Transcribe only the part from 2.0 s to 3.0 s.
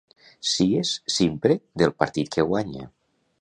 partit que guanya.